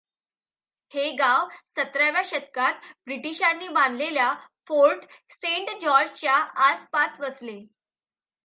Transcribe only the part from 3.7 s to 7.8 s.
बांधलेल्या fort Saint जॉर्जच्या आसपास वसले.